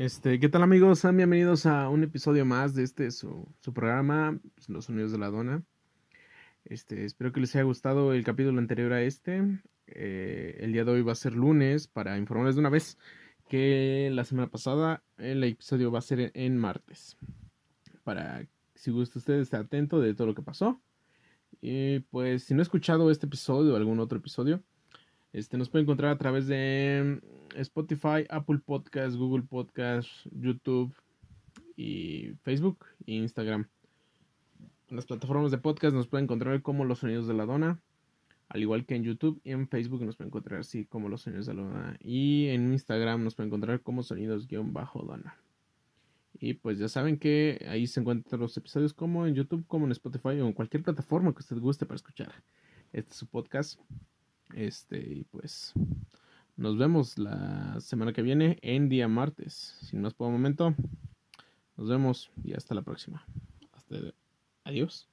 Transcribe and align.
Este, 0.00 0.40
¿qué 0.40 0.48
tal 0.48 0.62
amigos? 0.62 1.00
Sean 1.00 1.18
bienvenidos 1.18 1.66
a 1.66 1.90
un 1.90 2.02
episodio 2.02 2.46
más 2.46 2.74
de 2.74 2.84
este 2.84 3.10
su, 3.10 3.46
programa, 3.74 4.40
pues, 4.54 4.70
Los 4.70 4.86
Sonidos 4.86 5.12
de 5.12 5.18
la 5.18 5.28
Dona. 5.28 5.62
Este, 6.64 7.04
espero 7.04 7.32
que 7.32 7.40
les 7.40 7.54
haya 7.54 7.64
gustado 7.64 8.14
el 8.14 8.24
capítulo 8.24 8.58
anterior 8.60 8.94
a 8.94 9.02
este. 9.02 9.60
Eh, 9.88 10.56
el 10.60 10.72
día 10.72 10.86
de 10.86 10.92
hoy 10.92 11.02
va 11.02 11.12
a 11.12 11.16
ser 11.16 11.34
lunes 11.34 11.86
para 11.86 12.16
informarles 12.16 12.54
de 12.54 12.60
una 12.60 12.70
vez 12.70 12.96
que 13.46 14.08
la 14.10 14.24
semana 14.24 14.48
pasada 14.48 15.02
el 15.18 15.44
episodio 15.44 15.92
va 15.92 15.98
a 15.98 16.02
ser 16.02 16.30
en 16.32 16.56
martes. 16.56 17.18
Para 18.02 18.46
si 18.76 18.92
gusta 18.92 19.18
usted 19.18 19.34
estar 19.34 19.60
atento 19.60 20.00
de 20.00 20.14
todo 20.14 20.28
lo 20.28 20.34
que 20.34 20.40
pasó. 20.40 20.80
Y 21.60 21.98
pues 22.08 22.44
si 22.44 22.54
no 22.54 22.60
ha 22.60 22.62
escuchado 22.62 23.10
este 23.10 23.26
episodio 23.26 23.74
o 23.74 23.76
algún 23.76 24.00
otro 24.00 24.16
episodio, 24.16 24.62
este 25.32 25.56
nos 25.56 25.68
puede 25.68 25.82
encontrar 25.82 26.10
a 26.10 26.18
través 26.18 26.46
de 26.46 27.20
Spotify, 27.54 28.26
Apple 28.28 28.58
Podcasts, 28.64 29.16
Google 29.16 29.44
Podcasts, 29.44 30.28
YouTube 30.32 30.94
y 31.76 32.32
Facebook 32.42 32.84
e 33.06 33.14
Instagram. 33.14 33.68
En 34.88 34.96
las 34.96 35.06
plataformas 35.06 35.52
de 35.52 35.58
podcast 35.58 35.94
nos 35.94 36.08
pueden 36.08 36.24
encontrar 36.24 36.60
como 36.62 36.84
Los 36.84 36.98
Sonidos 36.98 37.28
de 37.28 37.34
la 37.34 37.46
Dona, 37.46 37.80
al 38.48 38.60
igual 38.60 38.84
que 38.84 38.96
en 38.96 39.04
YouTube 39.04 39.40
y 39.44 39.52
en 39.52 39.68
Facebook 39.68 40.04
nos 40.04 40.16
pueden 40.16 40.30
encontrar 40.30 40.60
así 40.60 40.84
como 40.84 41.08
Los 41.08 41.22
Sonidos 41.22 41.46
de 41.46 41.54
la 41.54 41.62
Dona. 41.62 41.96
Y 42.00 42.48
en 42.48 42.72
Instagram 42.72 43.22
nos 43.22 43.36
pueden 43.36 43.50
encontrar 43.50 43.80
como 43.82 44.02
Sonidos-Dona. 44.02 45.36
Y 46.40 46.54
pues 46.54 46.78
ya 46.78 46.88
saben 46.88 47.18
que 47.18 47.64
ahí 47.68 47.86
se 47.86 48.00
encuentran 48.00 48.40
los 48.40 48.56
episodios 48.56 48.94
como 48.94 49.26
en 49.26 49.34
YouTube, 49.34 49.64
como 49.68 49.84
en 49.84 49.92
Spotify 49.92 50.40
o 50.40 50.46
en 50.46 50.52
cualquier 50.52 50.82
plataforma 50.82 51.32
que 51.32 51.40
usted 51.40 51.58
guste 51.58 51.86
para 51.86 51.96
escuchar. 51.96 52.32
Este 52.92 53.12
es 53.12 53.16
su 53.16 53.26
podcast. 53.26 53.78
Este, 54.54 54.98
y 54.98 55.24
pues 55.24 55.72
nos 56.56 56.76
vemos 56.76 57.18
la 57.18 57.80
semana 57.80 58.12
que 58.12 58.22
viene 58.22 58.58
en 58.62 58.88
día 58.88 59.08
martes. 59.08 59.76
Sin 59.82 60.02
más 60.02 60.14
por 60.14 60.26
el 60.26 60.32
momento, 60.32 60.74
nos 61.76 61.88
vemos 61.88 62.30
y 62.44 62.54
hasta 62.54 62.74
la 62.74 62.82
próxima. 62.82 63.24
Hasta 63.72 63.96
adiós. 64.64 65.08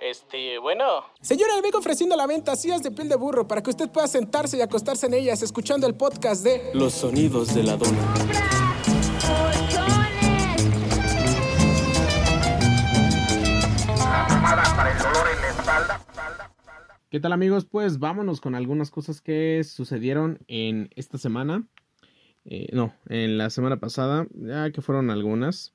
Este, 0.00 0.58
bueno. 0.58 0.84
Señora, 1.20 1.54
le 1.56 1.62
vengo 1.62 1.78
ofreciendo 1.78 2.16
la 2.16 2.26
venta 2.26 2.56
sillas 2.56 2.82
de 2.82 2.90
piel 2.90 3.08
de 3.08 3.16
burro 3.16 3.46
para 3.46 3.62
que 3.62 3.70
usted 3.70 3.88
pueda 3.90 4.08
sentarse 4.08 4.56
y 4.56 4.60
acostarse 4.60 5.06
en 5.06 5.14
ellas 5.14 5.42
escuchando 5.42 5.86
el 5.86 5.94
podcast 5.94 6.42
de 6.42 6.70
Los 6.74 6.94
sonidos 6.94 7.54
de 7.54 7.62
la 7.62 7.76
dona. 7.76 8.59
¿Qué 17.10 17.18
tal 17.18 17.32
amigos? 17.32 17.64
Pues 17.64 17.98
vámonos 17.98 18.40
con 18.40 18.54
algunas 18.54 18.92
cosas 18.92 19.20
que 19.20 19.64
sucedieron 19.64 20.38
en 20.46 20.90
esta 20.94 21.18
semana. 21.18 21.66
Eh, 22.44 22.68
no, 22.72 22.94
en 23.08 23.36
la 23.36 23.50
semana 23.50 23.80
pasada, 23.80 24.28
ya 24.32 24.70
que 24.70 24.80
fueron 24.80 25.10
algunas. 25.10 25.74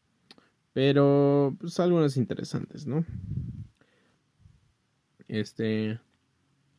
Pero 0.71 1.53
pues 1.59 1.77
algunas 1.81 2.15
interesantes, 2.15 2.87
¿no? 2.87 3.03
Este, 5.27 5.99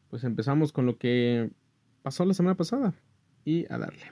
pues 0.08 0.24
empezamos 0.24 0.72
con 0.72 0.86
lo 0.86 0.96
que 0.96 1.50
pasó 2.02 2.24
la 2.24 2.32
semana 2.32 2.54
pasada 2.54 2.94
y 3.44 3.70
a 3.70 3.76
darle. 3.76 4.06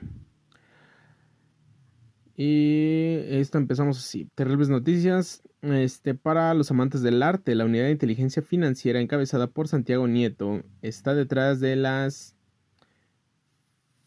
Y 2.36 3.16
esto 3.28 3.58
empezamos 3.58 3.98
así. 3.98 4.28
Terribles 4.34 4.68
noticias. 4.68 5.42
Este, 5.62 6.14
para 6.14 6.52
los 6.54 6.70
amantes 6.70 7.00
del 7.02 7.22
arte, 7.22 7.54
la 7.54 7.64
unidad 7.64 7.84
de 7.84 7.92
inteligencia 7.92 8.42
financiera 8.42 9.00
encabezada 9.00 9.46
por 9.46 9.68
Santiago 9.68 10.06
Nieto 10.08 10.62
está 10.82 11.14
detrás 11.14 11.60
de 11.60 11.76
las 11.76 12.36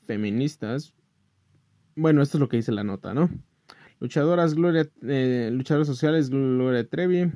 feministas. 0.06 0.94
Bueno, 1.96 2.22
esto 2.22 2.38
es 2.38 2.42
lo 2.42 2.50
que 2.50 2.58
dice 2.58 2.72
la 2.72 2.84
nota, 2.84 3.14
¿no? 3.14 3.30
Luchadoras 4.00 4.54
Gloria, 4.54 4.88
eh, 5.02 5.50
luchadoras 5.52 5.88
sociales 5.88 6.30
Gloria 6.30 6.88
Trevi, 6.88 7.32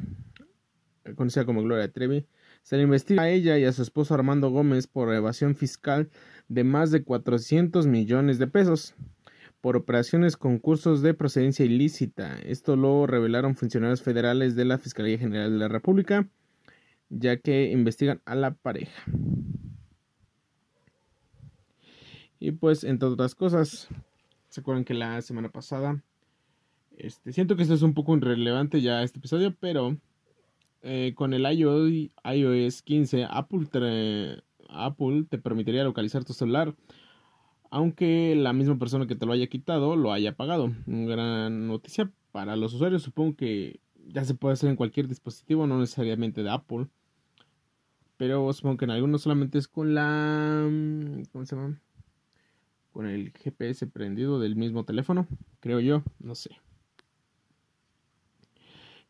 conocida 1.16 1.46
como 1.46 1.64
Gloria 1.64 1.92
Trevi, 1.92 2.28
se 2.62 2.78
le 2.78 2.84
investiga 2.84 3.24
a 3.24 3.30
ella 3.30 3.58
y 3.58 3.66
a 3.66 3.74
su 3.74 3.82
esposo 3.82 4.14
Armando 4.14 4.52
Gómez 4.52 4.86
por 4.86 5.12
evasión 5.14 5.56
fiscal 5.56 6.12
de 6.48 6.64
más 6.64 6.92
de 6.92 7.04
400 7.04 7.88
millones 7.88 8.38
de 8.38 8.46
pesos 8.46 8.94
por 9.62 9.78
operaciones 9.78 10.38
concursos 10.38 11.02
de 11.02 11.14
procedencia 11.14 11.64
ilícita. 11.64 12.38
Esto 12.40 12.76
lo 12.76 13.06
revelaron 13.08 13.56
funcionarios 13.56 14.02
federales 14.02 14.56
de 14.56 14.66
la 14.66 14.80
Fiscalía 14.80 15.20
General 15.20 15.52
de 15.52 15.60
la 15.60 15.68
República, 15.68 16.28
ya 17.10 17.38
que 17.38 17.72
investigan 17.72 18.22
a 18.26 18.36
la 18.36 18.52
pareja. 18.56 19.04
Y 22.40 22.52
pues, 22.52 22.84
entre 22.84 23.08
otras 23.08 23.36
cosas, 23.36 23.88
se 24.50 24.62
acuerdan 24.62 24.84
que 24.84 24.96
la 24.96 25.22
semana 25.22 25.50
pasada, 25.50 26.02
este, 26.98 27.32
siento 27.32 27.56
que 27.56 27.62
esto 27.62 27.76
es 27.76 27.84
un 27.84 27.94
poco 27.94 28.18
irrelevante 28.18 28.82
ya 28.82 29.04
este 29.04 29.20
episodio, 29.20 29.56
pero 29.60 29.96
eh, 30.82 31.14
con 31.16 31.36
el 31.36 31.46
iOS 31.46 32.82
15, 32.82 33.28
Apple 33.30 33.68
Apple 34.72 35.26
te 35.30 35.38
permitiría 35.38 35.84
localizar 35.84 36.24
tu 36.24 36.34
celular 36.34 36.74
aunque 37.72 38.36
la 38.36 38.52
misma 38.52 38.78
persona 38.78 39.08
que 39.08 39.16
te 39.16 39.26
lo 39.26 39.32
haya 39.32 39.48
quitado 39.48 39.96
lo 39.96 40.12
haya 40.12 40.36
pagado. 40.36 40.74
Una 40.86 41.06
gran 41.06 41.68
noticia 41.68 42.12
para 42.32 42.56
los 42.58 42.74
usuarios, 42.74 43.02
supongo 43.02 43.38
que 43.38 43.80
ya 44.08 44.26
se 44.26 44.36
puede 44.36 44.54
hacer 44.54 44.70
en 44.70 44.76
cualquier 44.76 45.08
dispositivo, 45.08 45.66
no 45.66 45.80
necesariamente 45.80 46.44
de 46.44 46.50
Apple. 46.50 46.88
Pero 48.18 48.52
supongo 48.54 48.78
que 48.78 48.86
en 48.86 48.92
algunos 48.92 49.22
solamente 49.22 49.58
es 49.58 49.70
con 49.70 49.96
la... 49.96 50.70
¿Cómo 51.32 51.46
se 51.46 51.56
llama? 51.56 51.82
Con 52.92 53.08
el 53.08 53.32
GPS 53.32 53.88
prendido 53.88 54.38
del 54.38 54.58
mismo 54.58 54.84
teléfono, 54.84 55.26
creo 55.62 55.80
yo, 55.80 56.04
no 56.20 56.36
sé. 56.36 56.52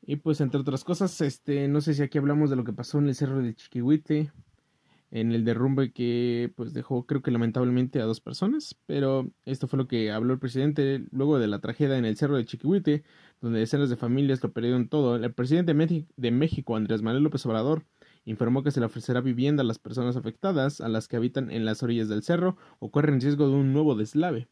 Y 0.04 0.18
pues 0.18 0.40
entre 0.40 0.62
otras 0.62 0.84
cosas, 0.84 1.20
este, 1.22 1.68
no 1.68 1.82
sé 1.82 1.96
si 1.96 2.04
aquí 2.04 2.20
hablamos 2.20 2.52
de 2.52 2.56
lo 2.56 2.64
que 2.64 2.74
pasó 2.74 3.00
en 3.00 3.08
el 3.08 3.16
cerro 3.16 3.40
de 3.40 3.56
Chiquihuite 3.56 4.32
en 5.12 5.34
el 5.34 5.44
derrumbe 5.44 5.92
que 5.92 6.52
pues 6.56 6.74
dejó 6.74 7.06
creo 7.06 7.22
que 7.22 7.32
lamentablemente 7.32 8.02
a 8.02 8.06
dos 8.06 8.22
personas, 8.22 8.78
pero 8.86 9.30
esto 9.46 9.68
fue 9.68 9.78
lo 9.78 9.88
que 9.88 10.12
habló 10.12 10.34
el 10.34 10.40
presidente 10.40 11.06
luego 11.12 11.38
de 11.38 11.48
la 11.48 11.60
tragedia 11.60 11.98
en 11.98 12.06
el 12.06 12.16
Cerro 12.16 12.38
de 12.38 12.46
Chiquihuite, 12.46 13.04
donde 13.42 13.60
decenas 13.60 13.90
de 13.90 13.98
familias 13.98 14.42
lo 14.42 14.54
perdieron 14.54 14.88
todo. 14.88 15.18
El 15.18 15.34
presidente 15.34 15.74
de 16.16 16.32
México, 16.32 16.76
Andrés 16.76 17.02
Manuel 17.02 17.24
López 17.24 17.46
Obrador, 17.46 17.86
informó 18.24 18.64
que 18.64 18.72
se 18.72 18.80
le 18.80 18.86
ofrecerá 18.86 19.20
vivienda 19.20 19.64
a 19.64 19.66
las 19.66 19.80
personas 19.80 20.16
afectadas, 20.16 20.80
a 20.80 20.88
las 20.88 21.08
que 21.08 21.18
habitan 21.18 21.52
en 21.52 21.66
las 21.66 21.84
orillas 21.84 22.08
del 22.08 22.24
cerro 22.24 22.56
o 22.80 22.90
corren 22.90 23.20
riesgo 23.20 23.48
de 23.50 23.56
un 23.56 23.74
nuevo 23.74 23.96
deslave. 23.96 24.48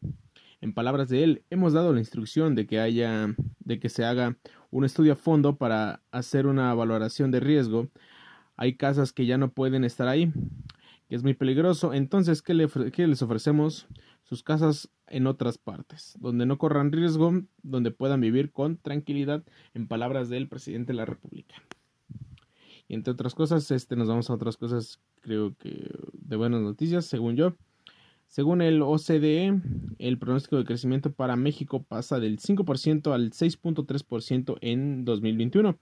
En 0.62 0.74
palabras 0.74 1.08
de 1.08 1.24
él, 1.24 1.44
hemos 1.50 1.72
dado 1.72 1.94
la 1.94 2.00
instrucción 2.00 2.54
de 2.54 2.68
que 2.68 2.82
haya 2.82 3.34
de 3.60 3.80
que 3.80 3.88
se 3.88 4.04
haga 4.04 4.38
un 4.72 4.84
estudio 4.84 5.14
a 5.14 5.16
fondo 5.16 5.58
para 5.58 6.02
hacer 6.12 6.48
una 6.48 6.74
valoración 6.74 7.32
de 7.32 7.40
riesgo 7.40 7.88
hay 8.60 8.76
casas 8.76 9.14
que 9.14 9.26
ya 9.26 9.38
no 9.38 9.54
pueden 9.54 9.86
estar 9.86 10.10
ahí, 10.10 10.34
que 11.08 11.16
es 11.16 11.24
muy 11.24 11.34
peligroso. 11.34 11.94
Entonces, 11.94 12.42
¿qué, 12.42 12.54
les 12.54 13.22
ofrecemos? 13.22 13.88
Sus 14.24 14.44
casas 14.44 14.90
en 15.08 15.28
otras 15.28 15.58
partes, 15.58 16.18
donde 16.20 16.46
no 16.46 16.58
corran 16.58 16.92
riesgo, 16.92 17.42
donde 17.64 17.92
puedan 17.92 18.20
vivir 18.20 18.52
con 18.52 18.76
tranquilidad, 18.76 19.46
en 19.74 19.88
palabras 19.88 20.28
del 20.28 20.50
presidente 20.50 20.92
de 20.92 20.98
la 20.98 21.06
República. 21.06 21.56
Y 22.90 22.96
entre 22.96 23.14
otras 23.14 23.34
cosas, 23.34 23.72
este, 23.72 23.96
nos 23.96 24.10
vamos 24.10 24.30
a 24.30 24.34
otras 24.34 24.58
cosas, 24.58 25.00
creo 25.22 25.56
que 25.58 25.90
de 26.12 26.36
buenas 26.36 26.60
noticias, 26.60 27.06
según 27.06 27.38
yo. 27.38 27.56
Según 28.28 28.62
el 28.62 28.82
OCDE, 28.82 29.62
el 30.00 30.20
pronóstico 30.20 30.58
de 30.58 30.66
crecimiento 30.66 31.14
para 31.14 31.38
México 31.38 31.82
pasa 31.82 32.20
del 32.20 32.40
5% 32.40 33.14
al 33.14 33.32
6.3% 33.32 34.58
en 34.60 35.06
2021. 35.06 35.80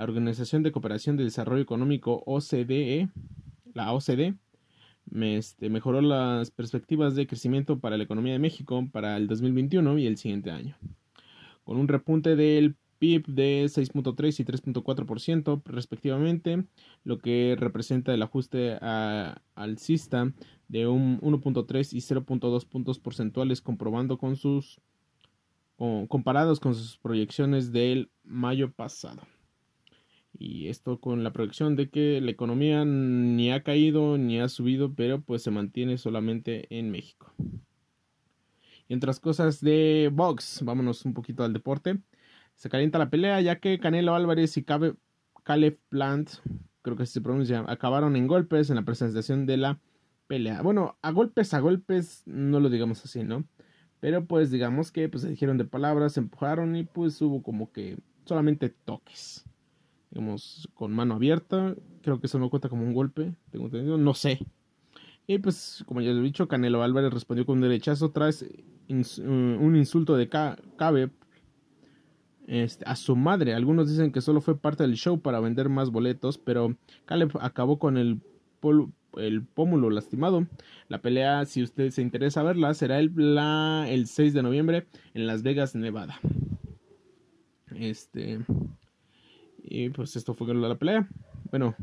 La 0.00 0.04
Organización 0.04 0.62
de 0.62 0.72
Cooperación 0.72 1.18
de 1.18 1.24
Desarrollo 1.24 1.60
Económico 1.60 2.22
OCDE, 2.24 3.10
la 3.74 3.92
OCDE, 3.92 4.34
este, 5.12 5.68
mejoró 5.68 6.00
las 6.00 6.50
perspectivas 6.50 7.14
de 7.14 7.26
crecimiento 7.26 7.80
para 7.80 7.98
la 7.98 8.04
economía 8.04 8.32
de 8.32 8.38
México 8.38 8.88
para 8.90 9.18
el 9.18 9.26
2021 9.26 9.98
y 9.98 10.06
el 10.06 10.16
siguiente 10.16 10.52
año, 10.52 10.74
con 11.64 11.76
un 11.76 11.86
repunte 11.86 12.34
del 12.34 12.76
PIB 12.98 13.26
de 13.26 13.66
6.3 13.66 14.40
y 14.40 14.44
3.4% 14.46 15.60
respectivamente, 15.66 16.64
lo 17.04 17.18
que 17.18 17.54
representa 17.60 18.14
el 18.14 18.22
ajuste 18.22 18.78
al 18.80 19.78
CISTA 19.78 20.32
de 20.68 20.86
un 20.86 21.20
1.3 21.20 21.92
y 21.92 21.98
0.2 21.98 22.66
puntos 22.66 22.98
porcentuales 22.98 23.60
comprobando 23.60 24.16
con 24.16 24.36
sus 24.36 24.80
comparados 26.08 26.58
con 26.58 26.74
sus 26.74 26.96
proyecciones 26.96 27.70
del 27.70 28.10
mayo 28.24 28.72
pasado. 28.72 29.20
Y 30.42 30.68
esto 30.68 30.98
con 31.00 31.22
la 31.22 31.34
proyección 31.34 31.76
de 31.76 31.90
que 31.90 32.18
la 32.22 32.30
economía 32.30 32.86
ni 32.86 33.52
ha 33.52 33.62
caído 33.62 34.16
ni 34.16 34.40
ha 34.40 34.48
subido, 34.48 34.94
pero 34.94 35.20
pues 35.20 35.42
se 35.42 35.50
mantiene 35.50 35.98
solamente 35.98 36.66
en 36.70 36.90
México. 36.90 37.30
Y 38.88 38.94
entre 38.94 39.08
las 39.08 39.20
cosas 39.20 39.60
de 39.60 40.08
box, 40.10 40.62
vámonos 40.64 41.04
un 41.04 41.12
poquito 41.12 41.44
al 41.44 41.52
deporte. 41.52 41.98
Se 42.54 42.70
calienta 42.70 42.98
la 42.98 43.10
pelea 43.10 43.38
ya 43.42 43.60
que 43.60 43.78
Canelo 43.78 44.14
Álvarez 44.14 44.56
y 44.56 44.64
Caleb 44.64 45.78
Plant, 45.90 46.30
creo 46.80 46.96
que 46.96 47.04
se 47.04 47.20
pronuncia, 47.20 47.62
acabaron 47.68 48.16
en 48.16 48.26
golpes 48.26 48.70
en 48.70 48.76
la 48.76 48.82
presentación 48.86 49.44
de 49.44 49.58
la 49.58 49.78
pelea. 50.26 50.62
Bueno, 50.62 50.96
a 51.02 51.10
golpes, 51.10 51.52
a 51.52 51.60
golpes, 51.60 52.22
no 52.24 52.60
lo 52.60 52.70
digamos 52.70 53.04
así, 53.04 53.24
¿no? 53.24 53.44
Pero 54.00 54.24
pues 54.24 54.50
digamos 54.50 54.90
que 54.90 55.06
pues 55.10 55.22
se 55.22 55.28
dijeron 55.28 55.58
de 55.58 55.66
palabras, 55.66 56.14
se 56.14 56.20
empujaron 56.20 56.76
y 56.76 56.84
pues 56.84 57.20
hubo 57.20 57.42
como 57.42 57.70
que 57.72 57.98
solamente 58.24 58.70
toques. 58.70 59.44
Digamos, 60.10 60.68
con 60.74 60.92
mano 60.92 61.14
abierta. 61.14 61.74
Creo 62.02 62.20
que 62.20 62.26
eso 62.26 62.38
no 62.38 62.50
cuenta 62.50 62.68
como 62.68 62.82
un 62.82 62.94
golpe. 62.94 63.34
Tengo 63.50 63.66
entendido. 63.66 63.96
No 63.98 64.14
sé. 64.14 64.40
Y 65.26 65.38
pues, 65.38 65.84
como 65.86 66.00
ya 66.00 66.10
les 66.10 66.18
he 66.18 66.22
dicho, 66.22 66.48
Canelo 66.48 66.82
Álvarez 66.82 67.12
respondió 67.12 67.46
con 67.46 67.56
un 67.56 67.62
derechazo 67.62 68.10
tras 68.10 68.44
un 68.88 69.76
insulto 69.76 70.16
de 70.16 70.28
Cabe 70.28 71.10
este, 72.48 72.84
a 72.84 72.96
su 72.96 73.14
madre. 73.14 73.54
Algunos 73.54 73.88
dicen 73.88 74.10
que 74.10 74.20
solo 74.20 74.40
fue 74.40 74.58
parte 74.58 74.82
del 74.82 74.96
show 74.96 75.20
para 75.20 75.38
vender 75.38 75.68
más 75.68 75.90
boletos, 75.90 76.36
pero 76.36 76.76
Caleb 77.04 77.30
acabó 77.40 77.78
con 77.78 77.96
el, 77.96 78.20
el 79.18 79.44
pómulo 79.44 79.90
lastimado. 79.90 80.48
La 80.88 81.00
pelea, 81.00 81.44
si 81.44 81.62
usted 81.62 81.90
se 81.90 82.02
interesa 82.02 82.42
verla, 82.42 82.74
será 82.74 82.98
el, 82.98 83.12
el 83.88 84.06
6 84.08 84.34
de 84.34 84.42
noviembre 84.42 84.88
en 85.14 85.28
Las 85.28 85.44
Vegas, 85.44 85.76
Nevada. 85.76 86.18
Este. 87.76 88.40
Y 89.62 89.90
pues 89.90 90.16
esto 90.16 90.34
fue 90.34 90.52
la 90.54 90.78
pelea. 90.78 91.08
Bueno, 91.50 91.74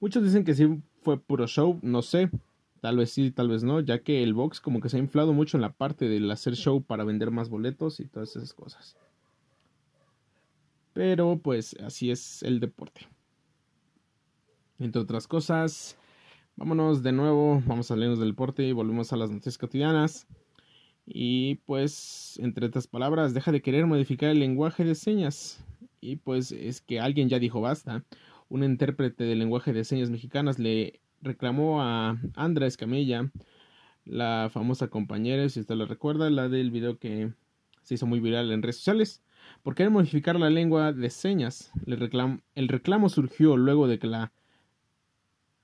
muchos 0.00 0.24
dicen 0.24 0.44
que 0.44 0.54
sí 0.54 0.80
fue 1.02 1.18
puro 1.18 1.46
show, 1.46 1.78
no 1.82 2.02
sé. 2.02 2.30
Tal 2.80 2.96
vez 2.96 3.10
sí, 3.10 3.30
tal 3.30 3.48
vez 3.48 3.62
no, 3.62 3.80
ya 3.80 4.02
que 4.02 4.22
el 4.22 4.34
box 4.34 4.60
como 4.60 4.80
que 4.80 4.88
se 4.88 4.96
ha 4.96 5.00
inflado 5.00 5.32
mucho 5.32 5.56
en 5.56 5.60
la 5.60 5.72
parte 5.72 6.08
del 6.08 6.30
hacer 6.30 6.56
show 6.56 6.82
para 6.82 7.04
vender 7.04 7.30
más 7.30 7.48
boletos 7.48 8.00
y 8.00 8.08
todas 8.08 8.34
esas 8.34 8.54
cosas. 8.54 8.96
Pero 10.92 11.38
pues 11.38 11.76
así 11.84 12.10
es 12.10 12.42
el 12.42 12.58
deporte. 12.58 13.06
Entre 14.78 15.00
otras 15.00 15.28
cosas, 15.28 15.96
vámonos 16.56 17.02
de 17.04 17.12
nuevo, 17.12 17.62
vamos 17.66 17.90
a 17.90 17.96
leernos 17.96 18.18
del 18.18 18.30
deporte 18.30 18.64
y 18.64 18.72
volvemos 18.72 19.12
a 19.12 19.16
las 19.16 19.30
noticias 19.30 19.58
cotidianas. 19.58 20.26
Y 21.06 21.56
pues, 21.66 22.38
entre 22.42 22.66
otras 22.66 22.86
palabras, 22.86 23.34
deja 23.34 23.52
de 23.52 23.62
querer 23.62 23.86
modificar 23.86 24.30
el 24.30 24.38
lenguaje 24.38 24.84
de 24.84 24.94
señas. 24.94 25.64
Y 26.02 26.16
pues 26.16 26.50
es 26.50 26.80
que 26.80 27.00
alguien 27.00 27.28
ya 27.28 27.38
dijo 27.38 27.60
basta. 27.60 28.04
Un 28.48 28.64
intérprete 28.64 29.24
del 29.24 29.38
lenguaje 29.38 29.72
de 29.72 29.84
señas 29.84 30.10
mexicanas 30.10 30.58
le 30.58 31.00
reclamó 31.22 31.80
a 31.80 32.18
Andra 32.34 32.66
Escamilla, 32.66 33.30
la 34.04 34.50
famosa 34.52 34.88
compañera, 34.88 35.48
si 35.48 35.60
usted 35.60 35.76
lo 35.76 35.86
recuerda, 35.86 36.28
la 36.28 36.48
del 36.48 36.72
video 36.72 36.98
que 36.98 37.32
se 37.82 37.94
hizo 37.94 38.06
muy 38.06 38.18
viral 38.18 38.50
en 38.50 38.62
redes 38.62 38.78
sociales, 38.78 39.22
por 39.62 39.76
querer 39.76 39.92
modificar 39.92 40.38
la 40.40 40.50
lengua 40.50 40.92
de 40.92 41.08
señas. 41.08 41.70
el 41.86 42.68
reclamo 42.68 43.08
surgió 43.08 43.56
luego 43.56 43.86
de 43.86 44.00
que 44.00 44.08
la... 44.08 44.32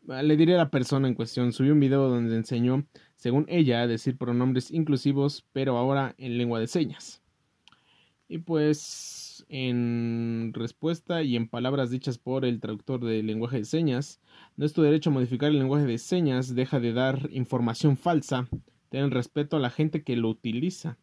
Le 0.07 0.37
diré 0.37 0.55
a 0.55 0.59
la 0.59 0.71
persona 0.71 1.09
en 1.09 1.15
cuestión, 1.15 1.53
subió 1.53 1.73
un 1.73 1.81
video 1.81 2.09
donde 2.09 2.35
enseñó, 2.37 2.87
según 3.17 3.45
ella, 3.49 3.83
a 3.83 3.87
decir 3.89 4.17
pronombres 4.17 4.71
inclusivos, 4.71 5.45
pero 5.53 5.77
ahora 5.77 6.15
en 6.17 6.39
lengua 6.39 6.61
de 6.61 6.69
señas. 6.69 7.21
Y 8.29 8.39
pues, 8.39 9.28
en 9.49 10.53
respuesta 10.55 11.23
y 11.23 11.37
en 11.37 11.49
palabras 11.49 11.91
dichas 11.91 12.19
por 12.19 12.45
el 12.45 12.61
traductor 12.61 13.05
del 13.05 13.27
lenguaje 13.27 13.59
de 13.59 13.65
señas, 13.65 14.21
no 14.57 14.67
es 14.67 14.73
tu 14.73 14.83
derecho 14.83 15.11
a 15.11 15.13
modificar 15.13 15.51
el 15.51 15.59
lenguaje 15.59 15.87
de 15.87 15.99
señas, 15.99 16.55
deja 16.55 16.81
de 16.81 16.93
dar 16.93 17.29
información 17.33 17.97
falsa, 17.97 18.49
ten 18.89 19.11
respeto 19.11 19.57
a 19.57 19.61
la 19.61 19.71
gente 19.71 20.03
que 20.03 20.17
lo 20.17 20.29
utiliza. 20.29 20.99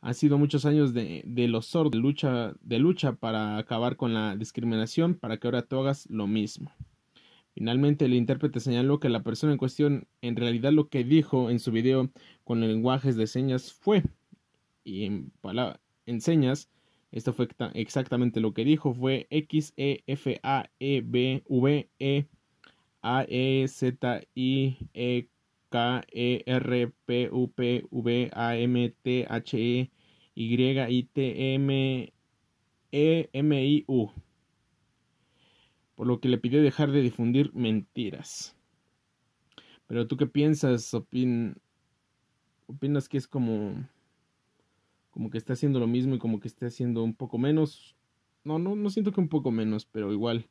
Han 0.00 0.14
sido 0.14 0.38
muchos 0.38 0.66
años 0.66 0.94
de, 0.94 1.24
los 1.48 1.66
sordos, 1.66 1.92
de 1.92 1.98
lucha, 1.98 2.54
de 2.60 2.78
lucha 2.78 3.14
para 3.14 3.58
acabar 3.58 3.96
con 3.96 4.14
la 4.14 4.36
discriminación, 4.36 5.14
para 5.14 5.38
que 5.38 5.48
ahora 5.48 5.62
tú 5.62 5.78
hagas 5.78 6.08
lo 6.10 6.26
mismo. 6.26 6.70
Finalmente, 7.54 8.04
el 8.04 8.14
intérprete 8.14 8.60
señaló 8.60 9.00
que 9.00 9.08
la 9.08 9.22
persona 9.22 9.52
en 9.52 9.58
cuestión 9.58 10.06
en 10.20 10.36
realidad 10.36 10.72
lo 10.72 10.88
que 10.88 11.04
dijo 11.04 11.50
en 11.50 11.58
su 11.58 11.72
video 11.72 12.10
con 12.44 12.60
lenguajes 12.60 13.16
de 13.16 13.26
señas 13.26 13.72
fue, 13.72 14.02
y 14.84 15.04
en, 15.04 15.32
en 16.04 16.20
señas, 16.20 16.70
esto 17.12 17.32
fue 17.32 17.48
exactamente 17.74 18.40
lo 18.40 18.52
que 18.52 18.64
dijo, 18.64 18.92
fue 18.94 19.26
X, 19.30 19.72
E, 19.76 20.02
F, 20.06 20.38
A, 20.42 20.70
E, 20.78 21.02
B, 21.04 21.42
V, 21.48 21.88
E, 21.98 22.26
A, 23.02 23.24
E, 23.28 23.66
Z, 23.68 24.22
I, 24.34 24.76
E, 24.92 25.28
K, 25.70 26.04
E, 26.12 26.42
R, 26.46 26.92
P, 27.06 27.30
U, 27.30 27.50
P, 27.52 27.84
V, 27.90 28.30
A, 28.34 28.56
M, 28.56 28.94
T, 29.02 29.26
H, 29.28 29.56
E, 29.56 29.90
Y, 30.34 30.78
I, 30.88 31.02
T, 31.04 31.54
M, 31.54 32.12
E, 32.92 33.30
M, 33.32 33.64
I, 33.64 33.84
U. 33.86 34.10
Por 35.94 36.06
lo 36.06 36.20
que 36.20 36.28
le 36.28 36.38
pidió 36.38 36.62
dejar 36.62 36.90
de 36.90 37.00
difundir 37.00 37.54
mentiras. 37.54 38.54
Pero 39.86 40.06
tú 40.06 40.16
qué 40.16 40.26
piensas? 40.26 40.92
Opin... 40.92 41.56
¿Opinas 42.66 43.08
que 43.08 43.16
es 43.16 43.28
como... 43.28 43.88
como 45.16 45.30
que 45.30 45.38
está 45.38 45.54
haciendo 45.54 45.80
lo 45.80 45.86
mismo 45.86 46.14
y 46.14 46.18
como 46.18 46.40
que 46.40 46.46
está 46.46 46.66
haciendo 46.66 47.02
un 47.02 47.14
poco 47.14 47.38
menos? 47.38 47.96
No, 48.44 48.58
no, 48.58 48.76
no 48.76 48.90
siento 48.90 49.12
que 49.12 49.20
un 49.22 49.30
poco 49.30 49.50
menos, 49.50 49.86
pero 49.86 50.12
igual 50.12 50.46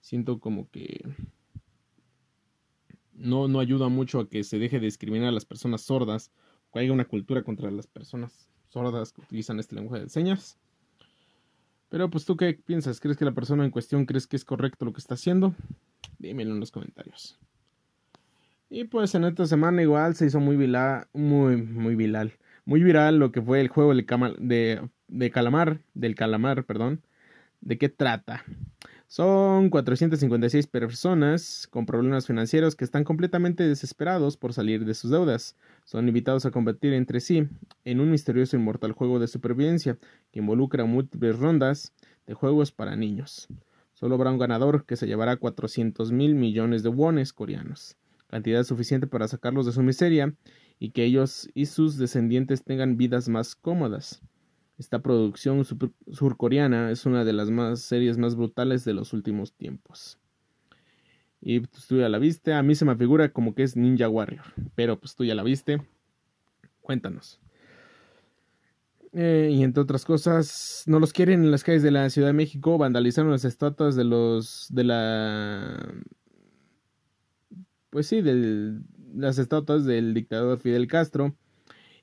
siento 0.00 0.38
como 0.38 0.70
que 0.70 1.04
no, 3.12 3.48
no 3.48 3.58
ayuda 3.58 3.88
mucho 3.88 4.20
a 4.20 4.28
que 4.28 4.44
se 4.44 4.60
deje 4.60 4.78
de 4.78 4.86
discriminar 4.86 5.30
a 5.30 5.32
las 5.32 5.44
personas 5.44 5.80
sordas 5.82 6.30
que 6.72 6.78
haya 6.78 6.92
una 6.92 7.06
cultura 7.06 7.42
contra 7.42 7.72
las 7.72 7.88
personas 7.88 8.48
sordas 8.68 9.12
que 9.12 9.22
utilizan 9.22 9.58
este 9.58 9.74
lenguaje 9.74 10.04
de 10.04 10.08
señas. 10.08 10.60
Pero 11.88 12.08
pues 12.08 12.24
tú 12.24 12.36
qué 12.36 12.54
piensas? 12.54 13.00
¿Crees 13.00 13.16
que 13.16 13.24
la 13.24 13.34
persona 13.34 13.64
en 13.64 13.72
cuestión 13.72 14.06
crees 14.06 14.28
que 14.28 14.36
es 14.36 14.44
correcto 14.44 14.84
lo 14.84 14.92
que 14.92 15.00
está 15.00 15.14
haciendo? 15.14 15.56
Dímelo 16.20 16.52
en 16.52 16.60
los 16.60 16.70
comentarios. 16.70 17.36
Y 18.70 18.84
pues 18.84 19.12
en 19.16 19.24
esta 19.24 19.44
semana 19.46 19.82
igual 19.82 20.14
se 20.14 20.26
hizo 20.26 20.38
muy 20.38 20.56
viral, 20.56 21.08
muy, 21.12 21.56
muy 21.56 21.96
viral, 21.96 22.32
muy 22.64 22.82
viral 22.82 23.18
lo 23.18 23.32
que 23.32 23.42
fue 23.42 23.60
el 23.60 23.68
juego 23.68 23.94
de, 23.94 24.88
de 25.08 25.30
calamar, 25.30 25.80
del 25.94 26.14
calamar, 26.14 26.64
perdón. 26.64 27.02
¿De 27.60 27.78
qué 27.78 27.88
trata? 27.88 28.44
Son 29.06 29.70
456 29.70 30.66
personas 30.66 31.68
con 31.70 31.86
problemas 31.86 32.26
financieros 32.26 32.74
que 32.74 32.84
están 32.84 33.04
completamente 33.04 33.66
desesperados 33.66 34.36
por 34.36 34.52
salir 34.52 34.84
de 34.84 34.92
sus 34.94 35.10
deudas. 35.10 35.56
Son 35.84 36.08
invitados 36.08 36.44
a 36.46 36.50
combatir 36.50 36.92
entre 36.92 37.20
sí 37.20 37.48
en 37.84 38.00
un 38.00 38.10
misterioso 38.10 38.56
e 38.56 38.60
inmortal 38.60 38.92
juego 38.92 39.18
de 39.18 39.28
supervivencia 39.28 39.98
que 40.32 40.40
involucra 40.40 40.84
múltiples 40.84 41.38
rondas 41.38 41.92
de 42.26 42.34
juegos 42.34 42.72
para 42.72 42.96
niños. 42.96 43.48
Solo 43.92 44.16
habrá 44.16 44.30
un 44.30 44.38
ganador 44.38 44.84
que 44.84 44.96
se 44.96 45.06
llevará 45.06 45.36
400 45.36 46.10
mil 46.10 46.34
millones 46.34 46.82
de 46.82 46.88
wones 46.88 47.32
coreanos, 47.32 47.96
cantidad 48.26 48.64
suficiente 48.64 49.06
para 49.06 49.28
sacarlos 49.28 49.64
de 49.64 49.72
su 49.72 49.82
miseria 49.82 50.34
y 50.78 50.90
que 50.90 51.04
ellos 51.04 51.48
y 51.54 51.66
sus 51.66 51.96
descendientes 51.96 52.64
tengan 52.64 52.96
vidas 52.96 53.28
más 53.28 53.54
cómodas. 53.54 54.22
Esta 54.78 55.00
producción 55.00 55.64
surcoreana 55.64 56.90
es 56.90 57.06
una 57.06 57.24
de 57.24 57.32
las 57.32 57.50
más 57.50 57.80
series 57.80 58.18
más 58.18 58.34
brutales 58.34 58.84
de 58.84 58.92
los 58.92 59.12
últimos 59.12 59.52
tiempos. 59.52 60.18
Y 61.40 61.60
pues 61.60 61.86
tú 61.86 61.98
ya 61.98 62.08
la 62.08 62.18
viste, 62.18 62.54
a 62.54 62.62
mí 62.62 62.74
se 62.74 62.84
me 62.84 62.96
figura 62.96 63.32
como 63.32 63.54
que 63.54 63.62
es 63.62 63.76
Ninja 63.76 64.08
Warrior, 64.08 64.44
pero 64.74 64.98
pues 64.98 65.14
tú 65.14 65.24
ya 65.24 65.34
la 65.34 65.42
viste. 65.42 65.80
Cuéntanos. 66.80 67.40
Eh, 69.12 69.50
y 69.52 69.62
entre 69.62 69.82
otras 69.82 70.04
cosas, 70.04 70.82
no 70.86 70.98
los 70.98 71.12
quieren 71.12 71.44
en 71.44 71.50
las 71.52 71.62
calles 71.62 71.84
de 71.84 71.92
la 71.92 72.10
Ciudad 72.10 72.28
de 72.28 72.32
México, 72.32 72.78
vandalizaron 72.78 73.30
las 73.30 73.44
estatuas 73.44 73.94
de 73.94 74.04
los 74.04 74.66
de 74.72 74.84
la 74.84 75.94
pues 77.90 78.08
sí, 78.08 78.22
de 78.22 78.76
las 79.16 79.38
estatuas 79.38 79.84
del 79.84 80.14
dictador 80.14 80.58
Fidel 80.58 80.86
Castro 80.86 81.34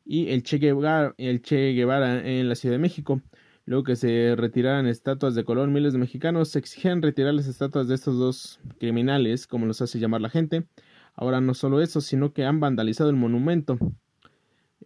y 0.06 0.30
el 0.30 0.44
Che, 0.44 0.58
Guevara, 0.58 1.14
el 1.18 1.42
che 1.42 1.74
Guevara 1.74 2.28
en 2.28 2.50
la 2.50 2.56
Ciudad 2.56 2.76
de 2.76 2.80
México. 2.80 3.22
Luego 3.66 3.84
que 3.84 3.96
se 3.96 4.36
retiraran 4.36 4.88
estatuas 4.88 5.36
de 5.36 5.44
color, 5.44 5.70
miles 5.70 5.94
de 5.94 6.00
mexicanos 6.00 6.56
exigían 6.56 7.02
retirar 7.02 7.34
las 7.34 7.48
estatuas 7.48 7.88
de 7.88 7.96
estos 7.96 8.18
dos 8.18 8.60
criminales, 8.80 9.46
como 9.48 9.66
los 9.66 9.82
hace 9.82 10.00
llamar 10.00 10.22
la 10.22 10.30
gente. 10.30 10.66
Ahora 11.14 11.42
no 11.42 11.54
solo 11.54 11.82
eso, 11.82 12.02
sino 12.02 12.34
que 12.34 12.46
han 12.46 12.60
vandalizado 12.60 13.10
el 13.10 13.16
monumento. 13.16 13.78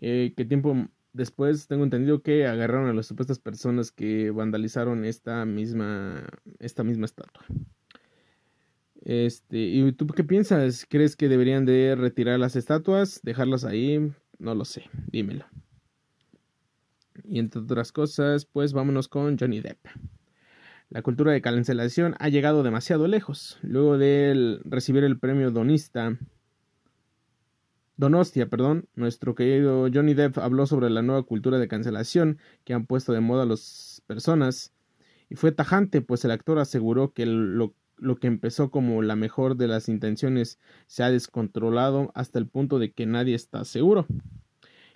Eh, 0.01 0.33
que 0.35 0.43
tiempo 0.43 0.87
después 1.13 1.67
tengo 1.67 1.85
entendido 1.85 2.21
que 2.21 2.45
agarraron 2.45 2.89
a 2.89 2.93
las 2.93 3.07
supuestas 3.07 3.39
personas 3.39 3.91
que 3.91 4.31
vandalizaron 4.31 5.05
esta 5.05 5.45
misma, 5.45 6.27
esta 6.59 6.83
misma 6.83 7.05
estatua. 7.05 7.45
Este, 9.05 9.59
¿y 9.59 9.91
tú 9.91 10.07
qué 10.07 10.23
piensas? 10.23 10.85
¿Crees 10.89 11.15
que 11.15 11.29
deberían 11.29 11.65
de 11.65 11.95
retirar 11.95 12.39
las 12.39 12.55
estatuas, 12.55 13.21
dejarlas 13.23 13.63
ahí? 13.63 14.11
No 14.39 14.55
lo 14.55 14.65
sé, 14.65 14.89
dímelo. 15.11 15.45
Y 17.23 17.39
entre 17.39 17.61
otras 17.61 17.91
cosas, 17.91 18.45
pues 18.45 18.73
vámonos 18.73 19.07
con 19.07 19.37
Johnny 19.37 19.61
Depp. 19.61 19.77
La 20.89 21.03
cultura 21.03 21.31
de 21.31 21.41
cancelación 21.41 22.15
ha 22.19 22.29
llegado 22.29 22.63
demasiado 22.63 23.07
lejos. 23.07 23.59
Luego 23.61 23.97
de 23.97 24.59
recibir 24.65 25.03
el 25.03 25.19
premio 25.19 25.51
Donista, 25.51 26.17
Donostia, 27.97 28.49
perdón, 28.49 28.89
nuestro 28.95 29.35
querido 29.35 29.87
Johnny 29.93 30.15
Depp 30.15 30.39
habló 30.39 30.65
sobre 30.65 30.89
la 30.89 31.03
nueva 31.03 31.23
cultura 31.23 31.59
de 31.59 31.67
cancelación 31.67 32.39
que 32.63 32.73
han 32.73 32.87
puesto 32.87 33.13
de 33.13 33.21
moda 33.21 33.45
las 33.45 34.01
personas 34.07 34.73
y 35.29 35.35
fue 35.35 35.51
tajante, 35.51 36.01
pues 36.01 36.25
el 36.25 36.31
actor 36.31 36.59
aseguró 36.59 37.13
que 37.13 37.25
lo 37.25 37.73
lo 37.97 38.17
que 38.17 38.27
empezó 38.27 38.71
como 38.71 39.01
la 39.01 39.15
mejor 39.15 39.57
de 39.57 39.67
las 39.67 39.89
intenciones 39.89 40.59
se 40.87 41.03
ha 41.03 41.11
descontrolado 41.11 42.11
hasta 42.15 42.39
el 42.39 42.47
punto 42.47 42.79
de 42.79 42.91
que 42.91 43.05
nadie 43.05 43.35
está 43.35 43.63
seguro. 43.65 44.05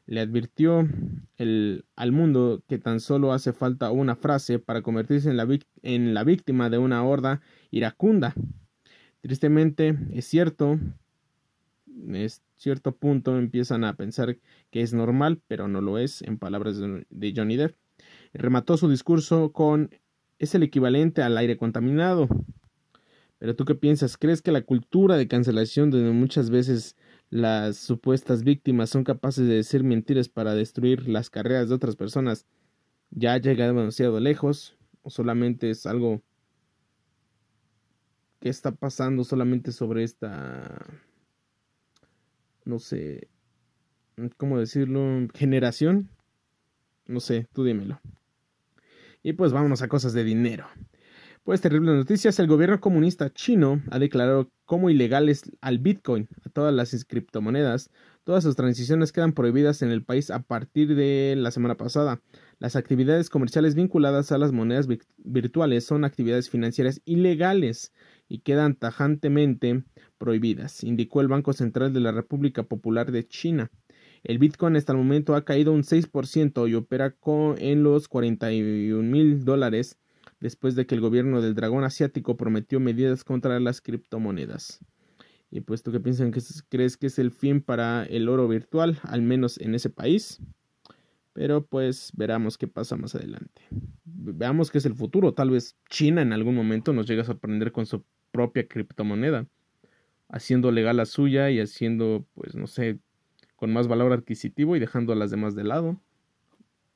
Le 0.06 0.22
advirtió 0.22 0.88
al 1.38 2.12
mundo 2.12 2.64
que 2.68 2.80
tan 2.80 3.00
solo 3.00 3.32
hace 3.32 3.54
falta 3.54 3.92
una 3.92 4.16
frase 4.16 4.58
para 4.58 4.82
convertirse 4.82 5.30
en 5.30 5.38
la, 5.38 5.48
en 5.84 6.14
la 6.14 6.24
víctima 6.24 6.70
de 6.70 6.80
una 6.80 7.04
horda 7.04 7.42
iracunda. 7.70 8.34
Tristemente, 9.22 9.98
es 10.14 10.26
cierto, 10.26 10.80
es 12.12 12.42
cierto 12.56 12.96
punto 12.96 13.38
empiezan 13.38 13.84
a 13.84 13.96
pensar 13.96 14.38
que 14.72 14.82
es 14.82 14.94
normal, 14.94 15.42
pero 15.48 15.68
no 15.68 15.82
lo 15.82 16.00
es, 16.00 16.22
en 16.24 16.40
palabras 16.40 16.80
de 16.80 17.34
Johnny 17.36 17.56
Depp. 17.56 17.76
Remató 18.34 18.78
su 18.78 18.90
discurso 18.90 19.52
con 19.52 19.92
es 20.40 20.56
el 20.56 20.64
equivalente 20.64 21.22
al 21.22 21.38
aire 21.38 21.58
contaminado. 21.58 22.28
Pero 23.40 23.56
tú 23.56 23.66
qué 23.66 23.76
piensas? 23.76 24.18
¿Crees 24.18 24.42
que 24.42 24.52
la 24.52 24.62
cultura 24.62 25.18
de 25.18 25.28
cancelación 25.28 25.90
donde 25.90 26.12
muchas 26.12 26.50
veces 26.50 26.96
las 27.30 27.78
supuestas 27.78 28.44
víctimas 28.44 28.90
son 28.90 29.04
capaces 29.04 29.48
de 29.48 29.56
decir 29.56 29.84
mentiras 29.84 30.30
para 30.30 30.54
destruir 30.54 31.08
las 31.08 31.30
carreras 31.30 31.70
de 31.70 31.76
otras 31.76 31.96
personas 31.96 32.46
ya 33.12 33.34
ha 33.34 33.38
llegado 33.38 33.74
demasiado 33.74 34.20
lejos? 34.20 34.78
¿O 35.02 35.10
solamente 35.10 35.70
es 35.70 35.86
algo 35.86 36.22
que 38.40 38.50
está 38.50 38.72
pasando 38.72 39.24
solamente 39.24 39.72
sobre 39.72 40.04
esta, 40.04 40.86
no 42.66 42.80
sé, 42.80 43.28
¿cómo 44.38 44.60
decirlo? 44.60 45.28
Generación. 45.34 46.10
No 47.06 47.20
sé, 47.20 47.48
tú 47.54 47.64
dímelo. 47.64 48.00
Y 49.24 49.34
pues 49.34 49.52
vámonos 49.52 49.82
a 49.82 49.88
cosas 49.88 50.14
de 50.14 50.24
dinero. 50.24 50.68
Pues 51.50 51.62
terribles 51.62 51.96
noticias, 51.96 52.38
el 52.38 52.46
gobierno 52.46 52.80
comunista 52.80 53.34
chino 53.34 53.82
ha 53.90 53.98
declarado 53.98 54.52
como 54.66 54.92
ilegales 54.92 55.42
al 55.62 55.80
Bitcoin, 55.80 56.30
a 56.46 56.50
todas 56.50 56.72
las 56.72 57.04
criptomonedas. 57.06 57.90
Todas 58.24 58.44
sus 58.44 58.56
transiciones 58.56 59.12
quedan 59.12 59.34
prohibidas 59.34 59.82
en 59.82 59.90
el 59.90 60.04
país 60.04 60.30
a 60.30 60.44
partir 60.44 60.94
de 60.94 61.34
la 61.36 61.50
semana 61.50 61.76
pasada. 61.76 62.22
Las 62.60 62.76
actividades 62.76 63.32
comerciales 63.32 63.74
vinculadas 63.74 64.32
a 64.32 64.38
las 64.38 64.52
monedas 64.52 64.88
virtuales 65.18 65.88
son 65.88 66.06
actividades 66.06 66.52
financieras 66.52 67.02
ilegales 67.06 67.94
y 68.28 68.42
quedan 68.42 68.76
tajantemente 68.76 69.86
prohibidas, 70.20 70.84
indicó 70.84 71.20
el 71.22 71.30
Banco 71.30 71.54
Central 71.54 71.94
de 71.94 72.00
la 72.00 72.12
República 72.12 72.62
Popular 72.62 73.12
de 73.12 73.28
China. 73.28 73.72
El 74.24 74.38
Bitcoin 74.38 74.76
hasta 74.76 74.92
el 74.92 75.00
momento 75.00 75.34
ha 75.34 75.46
caído 75.46 75.72
un 75.72 75.82
6% 75.82 76.70
y 76.70 76.76
opera 76.76 77.16
en 77.58 77.82
los 77.82 78.08
41 78.08 79.02
mil 79.02 79.44
dólares 79.46 79.98
después 80.40 80.76
de 80.76 80.86
que 80.86 80.96
el 80.96 81.02
gobierno 81.02 81.42
del 81.42 81.56
dragón 81.56 81.84
asiático 81.84 82.38
prometió 82.38 82.80
medidas 82.80 83.24
contra 83.24 83.60
las 83.60 83.82
criptomonedas. 83.82 84.80
Y 85.52 85.62
pues 85.62 85.82
tú 85.82 85.92
qué 85.92 86.00
piensan 86.00 86.32
que 86.32 86.42
crees 86.70 86.96
que 86.96 87.08
es 87.08 87.20
el 87.20 87.32
fin 87.32 87.62
para 87.62 88.04
el 88.06 88.30
oro 88.30 88.48
virtual, 88.48 89.00
al 89.04 89.22
menos 89.22 89.60
en 89.60 89.74
ese 89.74 89.90
país. 89.90 90.40
Pero 91.34 91.66
pues 91.66 92.12
veremos 92.16 92.58
qué 92.58 92.68
pasa 92.68 92.96
más 92.96 93.16
adelante. 93.16 93.62
Veamos 94.04 94.70
qué 94.70 94.78
es 94.78 94.86
el 94.86 94.94
futuro. 94.94 95.34
Tal 95.34 95.50
vez 95.50 95.78
China 95.90 96.22
en 96.22 96.34
algún 96.34 96.56
momento 96.56 96.94
nos 96.94 97.08
llegue 97.08 97.22
a 97.22 97.26
sorprender 97.26 97.72
con 97.72 97.86
su 97.86 98.04
propia 98.32 98.68
criptomoneda, 98.68 99.48
haciendo 100.28 100.72
legal 100.72 100.98
la 100.98 101.06
suya 101.06 101.50
y 101.50 101.60
haciendo, 101.60 102.28
pues 102.36 102.56
no 102.56 102.68
sé, 102.68 103.00
con 103.56 103.74
más 103.74 103.88
valor 103.88 104.14
adquisitivo 104.14 104.76
y 104.76 104.80
dejando 104.80 105.14
a 105.14 105.16
las 105.16 105.32
demás 105.32 105.56
de 105.56 105.64
lado 105.64 106.00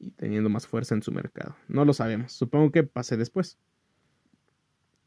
y 0.04 0.12
teniendo 0.12 0.50
más 0.50 0.68
fuerza 0.68 0.96
en 0.96 1.02
su 1.02 1.12
mercado. 1.12 1.56
No 1.68 1.86
lo 1.86 1.94
sabemos, 1.94 2.34
supongo 2.34 2.72
que 2.72 2.84
pase 2.84 3.18
después. 3.18 3.58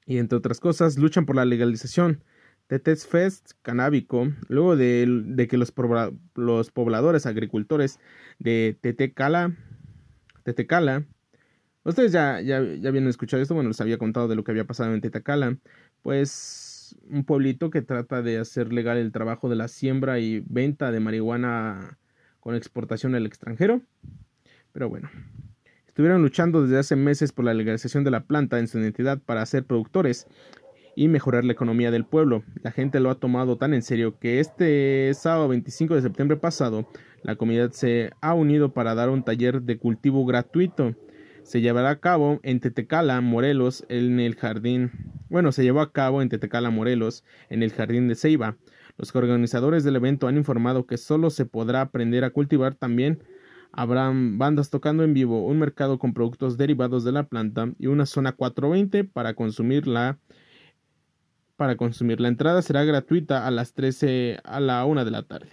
Y 0.06 0.18
entre 0.18 0.38
otras 0.38 0.60
cosas, 0.60 0.96
luchan 0.96 1.26
por 1.26 1.36
la 1.36 1.44
legalización 1.44 2.22
de 2.68 2.78
Test 2.78 3.10
Fest 3.10 3.52
canábico, 3.62 4.28
luego 4.48 4.76
de, 4.76 5.46
que 5.48 5.56
los, 5.56 5.72
los, 6.34 6.70
pobladores 6.70 7.26
agricultores 7.26 8.00
de 8.38 8.76
Tetecala, 8.80 9.54
Tetecala, 10.42 11.04
ustedes 11.84 12.12
ya, 12.12 12.40
ya, 12.40 12.62
ya 12.62 12.88
habían 12.88 13.06
escuchado 13.06 13.42
esto, 13.42 13.54
bueno, 13.54 13.70
les 13.70 13.80
había 13.80 13.98
contado 13.98 14.28
de 14.28 14.34
lo 14.34 14.44
que 14.44 14.50
había 14.50 14.66
pasado 14.66 14.92
en 14.94 15.00
Tetecala, 15.00 15.58
pues 16.02 16.96
un 17.08 17.24
pueblito 17.24 17.70
que 17.70 17.82
trata 17.82 18.22
de 18.22 18.38
hacer 18.38 18.72
legal 18.72 18.98
el 18.98 19.12
trabajo 19.12 19.48
de 19.48 19.56
la 19.56 19.68
siembra 19.68 20.18
y 20.18 20.42
venta 20.46 20.90
de 20.92 21.00
marihuana 21.00 21.98
con 22.40 22.54
exportación 22.54 23.14
al 23.14 23.26
extranjero. 23.26 23.82
Pero 24.76 24.90
bueno, 24.90 25.08
estuvieron 25.88 26.20
luchando 26.20 26.60
desde 26.60 26.76
hace 26.76 26.96
meses 26.96 27.32
por 27.32 27.46
la 27.46 27.54
legalización 27.54 28.04
de 28.04 28.10
la 28.10 28.26
planta 28.26 28.58
en 28.58 28.68
su 28.68 28.78
identidad 28.78 29.18
para 29.24 29.46
ser 29.46 29.64
productores 29.64 30.26
y 30.94 31.08
mejorar 31.08 31.46
la 31.46 31.54
economía 31.54 31.90
del 31.90 32.04
pueblo. 32.04 32.44
La 32.62 32.72
gente 32.72 33.00
lo 33.00 33.08
ha 33.08 33.14
tomado 33.14 33.56
tan 33.56 33.72
en 33.72 33.80
serio 33.80 34.18
que 34.18 34.38
este 34.38 35.14
sábado 35.14 35.48
25 35.48 35.94
de 35.94 36.02
septiembre 36.02 36.36
pasado 36.36 36.86
la 37.22 37.36
comunidad 37.36 37.70
se 37.70 38.10
ha 38.20 38.34
unido 38.34 38.74
para 38.74 38.94
dar 38.94 39.08
un 39.08 39.24
taller 39.24 39.62
de 39.62 39.78
cultivo 39.78 40.26
gratuito 40.26 40.94
se 41.46 41.60
llevará 41.60 41.90
a 41.90 42.00
cabo 42.00 42.40
en 42.42 42.58
Tetecala, 42.58 43.20
Morelos, 43.20 43.86
en 43.88 44.18
el 44.18 44.34
jardín. 44.34 44.90
Bueno, 45.28 45.52
se 45.52 45.62
llevó 45.62 45.80
a 45.80 45.92
cabo 45.92 46.20
en 46.20 46.28
Tetecala, 46.28 46.70
Morelos, 46.70 47.22
en 47.50 47.62
el 47.62 47.70
jardín 47.70 48.08
de 48.08 48.16
Ceiba. 48.16 48.56
Los 48.98 49.14
organizadores 49.14 49.84
del 49.84 49.94
evento 49.94 50.26
han 50.26 50.38
informado 50.38 50.86
que 50.86 50.96
solo 50.96 51.30
se 51.30 51.46
podrá 51.46 51.82
aprender 51.82 52.24
a 52.24 52.30
cultivar 52.30 52.74
también. 52.74 53.22
Habrán 53.72 54.38
bandas 54.38 54.70
tocando 54.70 55.04
en 55.04 55.14
vivo, 55.14 55.46
un 55.46 55.58
mercado 55.58 55.98
con 55.98 56.14
productos 56.14 56.56
derivados 56.56 57.04
de 57.04 57.12
la 57.12 57.24
planta 57.28 57.72
y 57.78 57.88
una 57.88 58.06
zona 58.06 58.32
420 58.32 59.04
para 59.04 59.34
consumirla. 59.34 60.18
Para 61.56 61.76
consumir 61.76 62.20
la 62.20 62.28
entrada 62.28 62.62
será 62.62 62.84
gratuita 62.84 63.46
a 63.46 63.50
las 63.50 63.72
13 63.72 64.40
a 64.44 64.60
la 64.60 64.84
1 64.84 65.04
de 65.04 65.10
la 65.10 65.22
tarde. 65.22 65.50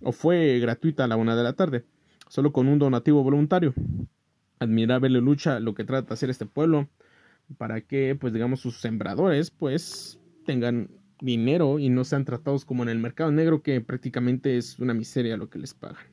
O 0.00 0.12
fue 0.12 0.58
gratuita 0.60 1.04
a 1.04 1.08
la 1.08 1.16
1 1.16 1.36
de 1.36 1.42
la 1.42 1.52
tarde, 1.52 1.84
solo 2.28 2.52
con 2.52 2.68
un 2.68 2.78
donativo 2.78 3.22
voluntario 3.22 3.74
admirable 4.62 5.20
lucha 5.20 5.60
lo 5.60 5.74
que 5.74 5.84
trata 5.84 6.08
de 6.08 6.14
hacer 6.14 6.30
este 6.30 6.46
pueblo 6.46 6.88
para 7.58 7.80
que 7.82 8.16
pues 8.18 8.32
digamos 8.32 8.60
sus 8.60 8.80
sembradores 8.80 9.50
pues 9.50 10.18
tengan 10.46 10.88
dinero 11.20 11.78
y 11.78 11.88
no 11.88 12.04
sean 12.04 12.24
tratados 12.24 12.64
como 12.64 12.82
en 12.82 12.88
el 12.88 12.98
mercado 12.98 13.30
negro 13.30 13.62
que 13.62 13.80
prácticamente 13.80 14.56
es 14.56 14.78
una 14.78 14.94
miseria 14.94 15.36
lo 15.36 15.48
que 15.48 15.58
les 15.58 15.74
pagan. 15.74 16.11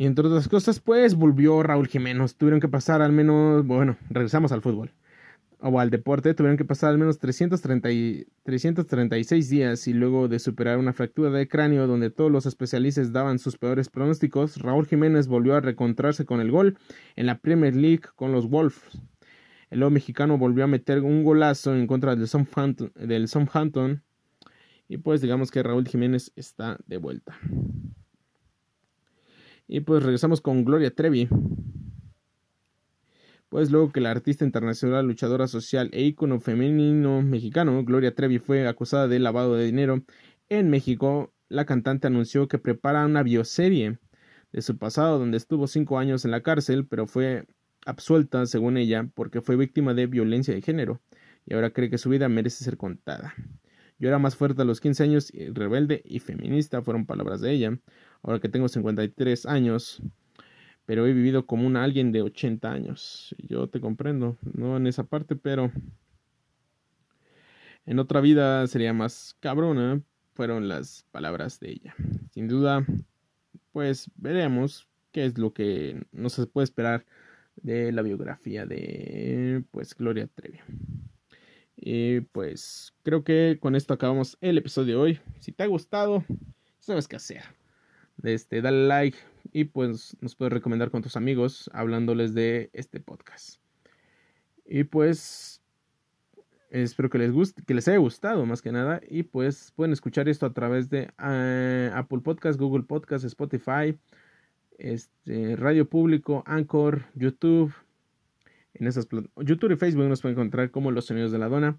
Y 0.00 0.06
entre 0.06 0.26
otras 0.26 0.48
cosas 0.48 0.80
pues 0.80 1.14
volvió 1.14 1.62
Raúl 1.62 1.86
Jiménez, 1.86 2.34
tuvieron 2.34 2.58
que 2.58 2.68
pasar 2.68 3.02
al 3.02 3.12
menos, 3.12 3.66
bueno, 3.66 3.98
regresamos 4.08 4.50
al 4.50 4.62
fútbol 4.62 4.94
o 5.58 5.78
al 5.78 5.90
deporte 5.90 6.32
tuvieron 6.32 6.56
que 6.56 6.64
pasar 6.64 6.88
al 6.88 6.96
menos 6.96 7.18
330 7.18 7.90
y 7.90 8.26
336 8.44 9.50
días 9.50 9.86
y 9.88 9.92
luego 9.92 10.26
de 10.26 10.38
superar 10.38 10.78
una 10.78 10.94
fractura 10.94 11.28
de 11.28 11.46
cráneo 11.46 11.86
donde 11.86 12.08
todos 12.08 12.32
los 12.32 12.46
especialistas 12.46 13.12
daban 13.12 13.38
sus 13.38 13.58
peores 13.58 13.90
pronósticos, 13.90 14.56
Raúl 14.62 14.86
Jiménez 14.86 15.28
volvió 15.28 15.54
a 15.54 15.60
recontrarse 15.60 16.24
con 16.24 16.40
el 16.40 16.50
gol 16.50 16.78
en 17.14 17.26
la 17.26 17.36
Premier 17.36 17.76
League 17.76 18.04
con 18.16 18.32
los 18.32 18.48
Wolves. 18.48 18.80
El 19.68 19.80
lobo 19.80 19.90
mexicano 19.90 20.38
volvió 20.38 20.64
a 20.64 20.66
meter 20.66 21.02
un 21.02 21.24
golazo 21.24 21.76
en 21.76 21.86
contra 21.86 22.16
del 22.16 23.28
Southampton 23.28 24.02
y 24.88 24.96
pues 24.96 25.20
digamos 25.20 25.50
que 25.50 25.62
Raúl 25.62 25.86
Jiménez 25.86 26.32
está 26.36 26.78
de 26.86 26.96
vuelta. 26.96 27.36
Y 29.72 29.80
pues 29.80 30.02
regresamos 30.02 30.40
con 30.40 30.64
Gloria 30.64 30.92
Trevi 30.94 31.28
pues 33.50 33.70
luego 33.72 33.90
que 33.90 34.00
la 34.00 34.12
artista 34.12 34.44
internacional, 34.44 35.06
luchadora 35.06 35.48
social 35.48 35.90
e 35.92 36.02
ícono 36.02 36.40
femenino 36.40 37.20
mexicano, 37.20 37.84
Gloria 37.84 38.14
Trevi, 38.14 38.38
fue 38.38 38.66
acusada 38.66 39.08
de 39.08 39.18
lavado 39.18 39.56
de 39.56 39.66
dinero 39.66 40.04
en 40.48 40.70
México, 40.70 41.34
la 41.48 41.66
cantante 41.66 42.06
anunció 42.06 42.46
que 42.46 42.58
prepara 42.58 43.04
una 43.04 43.24
bioserie 43.24 43.98
de 44.52 44.62
su 44.62 44.78
pasado 44.78 45.18
donde 45.18 45.36
estuvo 45.36 45.66
cinco 45.66 45.98
años 45.98 46.24
en 46.24 46.30
la 46.30 46.42
cárcel, 46.42 46.86
pero 46.86 47.08
fue 47.08 47.44
absuelta, 47.84 48.46
según 48.46 48.76
ella, 48.76 49.08
porque 49.14 49.40
fue 49.40 49.56
víctima 49.56 49.94
de 49.94 50.06
violencia 50.06 50.54
de 50.54 50.62
género, 50.62 51.00
y 51.44 51.54
ahora 51.54 51.70
cree 51.70 51.90
que 51.90 51.98
su 51.98 52.08
vida 52.08 52.28
merece 52.28 52.62
ser 52.62 52.76
contada. 52.76 53.34
Yo 54.00 54.08
era 54.08 54.18
más 54.18 54.34
fuerte 54.34 54.62
a 54.62 54.64
los 54.64 54.80
15 54.80 55.02
años, 55.02 55.30
rebelde 55.52 56.02
y 56.06 56.20
feminista, 56.20 56.80
fueron 56.80 57.04
palabras 57.04 57.42
de 57.42 57.52
ella. 57.52 57.78
Ahora 58.22 58.40
que 58.40 58.48
tengo 58.48 58.66
53 58.66 59.44
años, 59.44 60.02
pero 60.86 61.06
he 61.06 61.12
vivido 61.12 61.44
como 61.44 61.66
un 61.66 61.76
alguien 61.76 62.10
de 62.10 62.22
80 62.22 62.72
años. 62.72 63.36
Yo 63.38 63.68
te 63.68 63.78
comprendo, 63.78 64.38
no 64.54 64.78
en 64.78 64.86
esa 64.86 65.04
parte, 65.04 65.36
pero 65.36 65.70
en 67.84 67.98
otra 67.98 68.22
vida 68.22 68.66
sería 68.68 68.94
más 68.94 69.36
cabrona, 69.38 70.00
fueron 70.32 70.66
las 70.66 71.04
palabras 71.10 71.60
de 71.60 71.72
ella. 71.72 71.94
Sin 72.32 72.48
duda, 72.48 72.86
pues 73.70 74.10
veremos 74.16 74.88
qué 75.12 75.26
es 75.26 75.36
lo 75.36 75.52
que 75.52 76.06
no 76.10 76.30
se 76.30 76.46
puede 76.46 76.64
esperar 76.64 77.04
de 77.56 77.92
la 77.92 78.00
biografía 78.00 78.64
de 78.64 79.62
pues 79.70 79.94
Gloria 79.94 80.26
Trevi. 80.26 80.60
Y 81.82 82.20
pues 82.20 82.92
creo 83.02 83.24
que 83.24 83.58
con 83.60 83.74
esto 83.74 83.94
acabamos 83.94 84.36
el 84.42 84.58
episodio 84.58 84.96
de 84.96 85.00
hoy. 85.00 85.20
Si 85.38 85.50
te 85.50 85.62
ha 85.62 85.66
gustado, 85.66 86.24
sabes 86.78 87.08
qué 87.08 87.16
hacer. 87.16 87.42
Este, 88.22 88.60
dale 88.60 88.86
like, 88.86 89.16
y 89.52 89.64
pues 89.64 90.14
nos 90.20 90.36
puedes 90.36 90.52
recomendar 90.52 90.90
con 90.90 91.00
tus 91.00 91.16
amigos 91.16 91.70
hablándoles 91.72 92.34
de 92.34 92.68
este 92.74 93.00
podcast. 93.00 93.60
Y 94.66 94.84
pues 94.84 95.60
Espero 96.70 97.10
que 97.10 97.18
les 97.18 97.32
guste, 97.32 97.64
que 97.64 97.74
les 97.74 97.88
haya 97.88 97.98
gustado 97.98 98.46
más 98.46 98.62
que 98.62 98.70
nada. 98.70 99.00
Y 99.08 99.24
pues 99.24 99.72
pueden 99.74 99.92
escuchar 99.92 100.28
esto 100.28 100.46
a 100.46 100.52
través 100.52 100.88
de 100.88 101.10
eh, 101.20 101.90
Apple 101.92 102.20
Podcast, 102.20 102.60
Google 102.60 102.84
Podcast, 102.84 103.24
Spotify, 103.24 103.98
este, 104.78 105.56
Radio 105.56 105.88
Público, 105.88 106.44
Anchor, 106.46 107.06
YouTube. 107.14 107.74
En 108.80 108.86
esas 108.86 109.06
YouTube 109.36 109.72
y 109.72 109.76
Facebook 109.76 110.08
nos 110.08 110.22
pueden 110.22 110.38
encontrar 110.38 110.70
como 110.70 110.90
Los 110.90 111.04
Sonidos 111.04 111.30
de 111.30 111.38
la 111.38 111.48
Dona. 111.48 111.78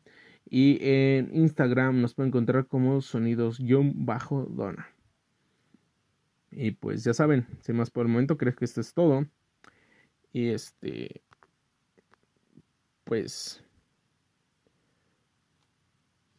Y 0.50 0.78
en 0.82 1.36
Instagram 1.36 2.00
nos 2.00 2.14
pueden 2.14 2.30
encontrar 2.30 2.68
como 2.68 3.02
Sonidos-Dona. 3.02 4.88
Y 6.52 6.72
pues 6.72 7.04
ya 7.04 7.14
saben, 7.14 7.48
sin 7.62 7.76
más 7.76 7.90
por 7.90 8.06
el 8.06 8.12
momento, 8.12 8.38
creo 8.38 8.56
que 8.56 8.66
esto 8.66 8.82
es 8.82 8.94
todo. 8.94 9.26
Y 10.32 10.50
este. 10.50 11.22
Pues 13.04 13.64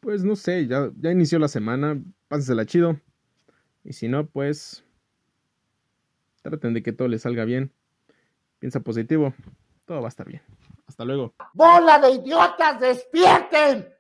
pues 0.03 0.25
no 0.25 0.35
sé, 0.35 0.67
ya, 0.67 0.91
ya 0.97 1.13
inició 1.13 1.39
la 1.39 1.47
semana, 1.47 2.03
pásensela 2.27 2.67
chido. 2.67 3.01
Y 3.85 3.93
si 3.93 4.09
no, 4.09 4.27
pues 4.27 4.85
traten 6.43 6.75
de 6.75 6.83
que 6.83 6.93
todo 6.93 7.07
les 7.07 7.23
salga 7.23 7.45
bien. 7.45 7.73
Piensa 8.59 8.81
positivo, 8.81 9.33
todo 9.93 10.01
va 10.01 10.09
a 10.09 10.09
estar 10.09 10.27
bien. 10.27 10.43
Hasta 10.89 11.05
luego. 11.05 11.35
¡Bola 11.53 11.99
de 11.99 12.13
idiotas, 12.13 12.81
despierten! 12.81 13.91